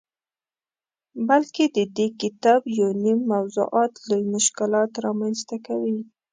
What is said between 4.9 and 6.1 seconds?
رامنځته کوي.